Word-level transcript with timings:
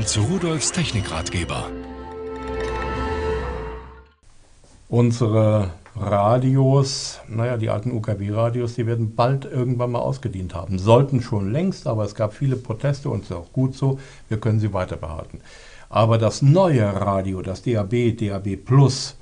Willkommen 0.00 0.28
zu 0.30 0.32
Rudolfs 0.32 0.72
Technikratgeber. 0.72 1.68
Unsere 4.88 5.72
Radios, 5.94 7.20
naja, 7.28 7.58
die 7.58 7.68
alten 7.68 7.92
UKW-Radios, 7.92 8.76
die 8.76 8.86
werden 8.86 9.14
bald 9.14 9.44
irgendwann 9.44 9.90
mal 9.90 9.98
ausgedient 9.98 10.54
haben. 10.54 10.78
Sollten 10.78 11.20
schon 11.20 11.52
längst, 11.52 11.86
aber 11.86 12.06
es 12.06 12.14
gab 12.14 12.32
viele 12.32 12.56
Proteste 12.56 13.10
und 13.10 13.24
es 13.24 13.30
ist 13.30 13.36
auch 13.36 13.52
gut 13.52 13.74
so. 13.74 14.00
Wir 14.30 14.40
können 14.40 14.58
sie 14.58 14.72
weiter 14.72 14.96
behalten. 14.96 15.42
Aber 15.90 16.16
das 16.16 16.40
neue 16.40 16.82
Radio, 16.82 17.42
das 17.42 17.60
DAB, 17.62 18.16
DAB 18.16 18.56
Plus, 18.56 19.16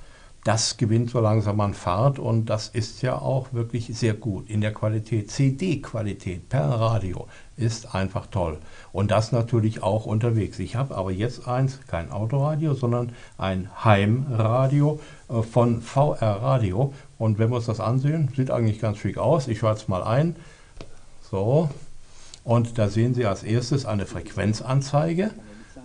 das 0.48 0.78
gewinnt 0.78 1.10
so 1.10 1.20
langsam 1.20 1.60
an 1.60 1.74
Fahrt 1.74 2.18
und 2.18 2.46
das 2.46 2.68
ist 2.68 3.02
ja 3.02 3.18
auch 3.18 3.52
wirklich 3.52 3.90
sehr 3.92 4.14
gut 4.14 4.48
in 4.48 4.62
der 4.62 4.72
Qualität. 4.72 5.30
CD-Qualität 5.30 6.48
per 6.48 6.70
Radio 6.70 7.26
ist 7.58 7.94
einfach 7.94 8.28
toll. 8.28 8.56
Und 8.90 9.10
das 9.10 9.30
natürlich 9.30 9.82
auch 9.82 10.06
unterwegs. 10.06 10.58
Ich 10.58 10.74
habe 10.74 10.96
aber 10.96 11.10
jetzt 11.10 11.46
eins, 11.46 11.80
kein 11.86 12.10
Autoradio, 12.10 12.72
sondern 12.72 13.12
ein 13.36 13.68
Heimradio 13.84 15.00
äh, 15.28 15.42
von 15.42 15.82
VR 15.82 16.40
Radio. 16.40 16.94
Und 17.18 17.38
wenn 17.38 17.50
wir 17.50 17.56
uns 17.56 17.66
das 17.66 17.78
ansehen, 17.78 18.30
sieht 18.34 18.50
eigentlich 18.50 18.80
ganz 18.80 18.96
schick 18.96 19.18
aus. 19.18 19.48
Ich 19.48 19.58
schalte 19.58 19.82
es 19.82 19.88
mal 19.88 20.02
ein. 20.02 20.34
So. 21.30 21.68
Und 22.42 22.78
da 22.78 22.88
sehen 22.88 23.12
Sie 23.12 23.26
als 23.26 23.42
erstes 23.42 23.84
eine 23.84 24.06
Frequenzanzeige 24.06 25.30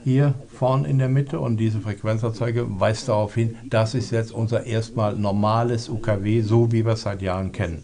hier 0.03 0.33
vorne 0.47 0.87
in 0.87 0.99
der 0.99 1.09
Mitte 1.09 1.39
und 1.39 1.57
diese 1.57 1.79
Frequenzanzeige 1.79 2.65
weist 2.79 3.09
darauf 3.09 3.35
hin, 3.35 3.55
das 3.69 3.95
ist 3.95 4.11
jetzt 4.11 4.31
unser 4.31 4.65
erstmal 4.65 5.15
normales 5.15 5.89
UKW, 5.89 6.41
so 6.41 6.71
wie 6.71 6.85
wir 6.85 6.93
es 6.93 7.03
seit 7.03 7.21
Jahren 7.21 7.51
kennen. 7.51 7.83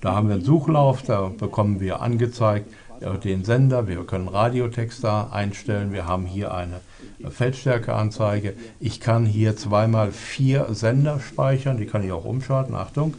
Da 0.00 0.14
haben 0.14 0.28
wir 0.28 0.34
einen 0.36 0.44
Suchlauf, 0.44 1.02
da 1.02 1.32
bekommen 1.36 1.80
wir 1.80 2.00
angezeigt 2.00 2.70
äh, 3.00 3.18
den 3.18 3.44
Sender, 3.44 3.88
wir 3.88 4.04
können 4.04 4.28
Radiotext 4.28 5.02
da 5.02 5.28
einstellen, 5.30 5.92
wir 5.92 6.06
haben 6.06 6.26
hier 6.26 6.54
eine 6.54 6.80
Feldstärkeanzeige. 7.28 8.54
Ich 8.80 9.00
kann 9.00 9.26
hier 9.26 9.56
zweimal 9.56 10.12
vier 10.12 10.66
Sender 10.70 11.20
speichern, 11.20 11.76
die 11.76 11.86
kann 11.86 12.04
ich 12.04 12.12
auch 12.12 12.24
umschalten, 12.24 12.74
Achtung. 12.74 13.14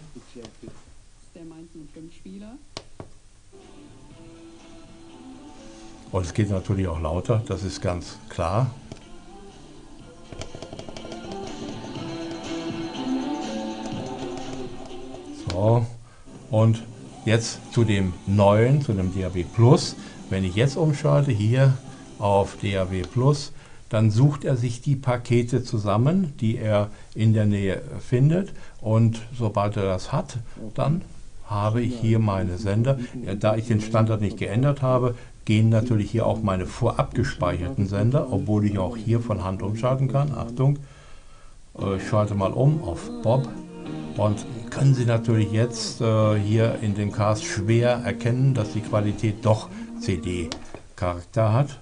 Und 6.11 6.25
es 6.25 6.33
geht 6.33 6.49
natürlich 6.49 6.87
auch 6.87 6.99
lauter, 6.99 7.43
das 7.47 7.63
ist 7.63 7.81
ganz 7.81 8.17
klar. 8.29 8.71
So, 15.51 15.85
und 16.49 16.81
jetzt 17.25 17.59
zu 17.73 17.83
dem 17.83 18.13
neuen, 18.25 18.81
zu 18.81 18.93
dem 18.93 19.13
DAB 19.13 19.43
Plus. 19.53 19.95
Wenn 20.29 20.43
ich 20.43 20.55
jetzt 20.55 20.77
umschalte, 20.77 21.31
hier 21.31 21.77
auf 22.17 22.57
DAB 22.61 23.03
Plus, 23.11 23.51
dann 23.89 24.11
sucht 24.11 24.45
er 24.45 24.55
sich 24.55 24.81
die 24.81 24.95
Pakete 24.95 25.63
zusammen, 25.63 26.33
die 26.39 26.57
er 26.57 26.89
in 27.15 27.33
der 27.33 27.45
Nähe 27.45 27.81
findet. 27.99 28.53
Und 28.81 29.21
sobald 29.37 29.77
er 29.77 29.83
das 29.83 30.11
hat, 30.11 30.37
dann 30.75 31.01
habe 31.49 31.81
ich 31.81 31.95
hier 31.95 32.19
meine 32.19 32.57
Sender. 32.57 32.99
Da 33.39 33.55
ich 33.55 33.67
den 33.67 33.81
Standard 33.81 34.21
nicht 34.21 34.37
geändert 34.37 34.81
habe, 34.81 35.15
gehen 35.45 35.69
natürlich 35.69 36.11
hier 36.11 36.27
auch 36.27 36.43
meine 36.43 36.67
vorab 36.67 37.15
gespeicherten 37.15 37.87
Sender, 37.87 38.31
obwohl 38.31 38.65
ich 38.65 38.77
auch 38.77 38.95
hier 38.95 39.19
von 39.19 39.43
Hand 39.43 39.63
umschalten 39.63 40.07
kann. 40.07 40.31
Achtung, 40.31 40.77
äh, 41.79 41.97
ich 41.97 42.07
schalte 42.07 42.35
mal 42.35 42.51
um 42.51 42.83
auf 42.83 43.09
Bob 43.23 43.49
und 44.17 44.45
können 44.69 44.93
Sie 44.93 45.05
natürlich 45.05 45.51
jetzt 45.51 46.01
äh, 46.01 46.35
hier 46.35 46.77
in 46.81 46.93
dem 46.93 47.11
Cast 47.11 47.45
schwer 47.45 48.01
erkennen, 48.05 48.53
dass 48.53 48.73
die 48.73 48.81
Qualität 48.81 49.43
doch 49.43 49.69
CD-Charakter 49.99 51.51
hat. 51.51 51.79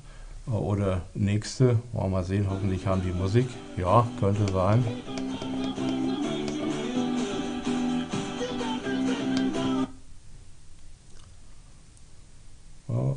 Äh, 0.47 0.51
oder 0.51 1.01
nächste, 1.13 1.79
wollen 1.91 2.05
wir 2.05 2.19
mal 2.19 2.23
sehen, 2.23 2.47
hoffentlich 2.49 2.87
haben 2.87 3.01
die 3.01 3.11
Musik. 3.11 3.47
Ja, 3.75 4.07
könnte 4.19 4.51
sein. 4.51 4.83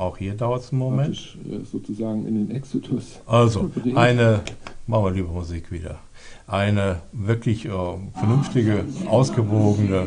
Auch 0.01 0.17
hier 0.17 0.33
dauert 0.33 0.63
es 0.63 0.73
einen 0.73 0.79
Moment. 0.79 1.37
Äh, 1.45 1.63
sozusagen 1.63 2.27
in 2.27 2.35
den 2.35 2.57
Exodus. 2.57 3.21
Also, 3.27 3.71
eine, 3.97 4.41
machen 4.87 5.05
wir 5.05 5.11
lieber 5.11 5.31
Musik 5.31 5.71
wieder. 5.71 5.99
Eine 6.47 7.03
wirklich 7.13 7.67
äh, 7.67 7.71
vernünftige, 8.15 8.87
ausgewogene 9.11 10.07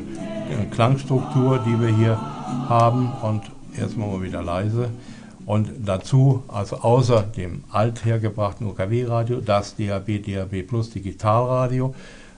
äh, 0.49 0.65
Klangstruktur, 0.71 1.59
die 1.59 1.79
wir 1.79 1.95
hier 1.95 2.17
haben. 2.17 3.11
Und 3.21 3.43
jetzt 3.79 3.95
machen 3.95 4.13
wir 4.13 4.23
wieder 4.23 4.41
leise. 4.41 4.89
Und 5.45 5.69
dazu, 5.85 6.41
also 6.47 6.77
außer 6.77 7.21
dem 7.21 7.63
althergebrachten 7.69 8.65
UKW-Radio, 8.65 9.41
das 9.41 9.75
DAB, 9.75 10.23
DAB 10.25 10.63
Plus 10.63 10.89
Digitalradio, 10.89 11.93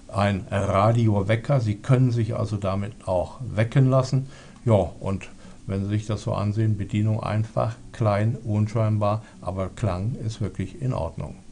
ein 0.09 0.45
Radiowecker. 0.51 1.61
Sie 1.61 1.75
können 1.75 2.11
sich 2.11 2.35
also 2.35 2.57
damit 2.57 2.91
auch 3.05 3.39
wecken 3.55 3.89
lassen. 3.89 4.27
Ja, 4.65 4.91
und 4.99 5.29
wenn 5.67 5.83
Sie 5.83 5.89
sich 5.89 6.05
das 6.05 6.23
so 6.23 6.33
ansehen, 6.33 6.77
Bedienung 6.77 7.21
einfach, 7.21 7.75
klein, 7.91 8.37
unscheinbar, 8.43 9.23
aber 9.41 9.69
Klang 9.69 10.15
ist 10.15 10.41
wirklich 10.41 10.81
in 10.81 10.93
Ordnung. 10.93 11.44